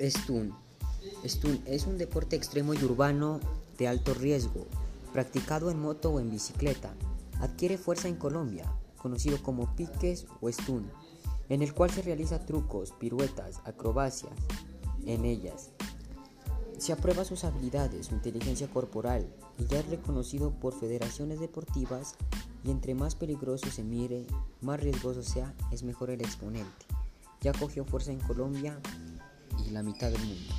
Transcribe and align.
Stun. 0.00 0.54
Stun 1.24 1.60
es 1.66 1.86
un 1.86 1.98
deporte 1.98 2.36
extremo 2.36 2.74
y 2.74 2.82
urbano 2.84 3.40
de 3.78 3.88
alto 3.88 4.14
riesgo, 4.14 4.66
practicado 5.12 5.70
en 5.70 5.80
moto 5.80 6.10
o 6.10 6.20
en 6.20 6.30
bicicleta. 6.30 6.94
Adquiere 7.40 7.78
fuerza 7.78 8.08
en 8.08 8.16
Colombia, 8.16 8.70
conocido 8.98 9.42
como 9.42 9.74
piques 9.74 10.26
o 10.40 10.50
stun, 10.50 10.90
en 11.48 11.62
el 11.62 11.74
cual 11.74 11.90
se 11.90 12.02
realiza 12.02 12.44
trucos, 12.46 12.92
piruetas, 12.92 13.60
acrobacias 13.64 14.32
en 15.06 15.24
ellas. 15.24 15.70
Se 16.78 16.92
aprueba 16.92 17.24
sus 17.24 17.44
habilidades, 17.44 18.06
su 18.06 18.14
inteligencia 18.14 18.68
corporal 18.68 19.26
y 19.58 19.66
ya 19.66 19.78
es 19.80 19.86
reconocido 19.88 20.50
por 20.52 20.78
federaciones 20.78 21.40
deportivas 21.40 22.16
y 22.64 22.70
entre 22.70 22.94
más 22.94 23.14
peligroso 23.14 23.70
se 23.70 23.84
mire, 23.84 24.26
más 24.60 24.80
riesgoso 24.80 25.22
sea, 25.22 25.54
es 25.70 25.82
mejor 25.82 26.10
el 26.10 26.20
exponente. 26.20 26.86
Ya 27.40 27.52
cogió 27.52 27.84
fuerza 27.84 28.10
en 28.10 28.20
Colombia 28.20 28.80
y 29.66 29.70
la 29.70 29.82
mitad 29.82 30.10
del 30.10 30.20
mundo. 30.20 30.54